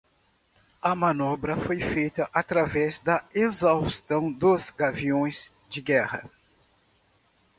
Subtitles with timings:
[0.81, 6.27] A manobra foi feita através da exaustão dos gaviões de guerra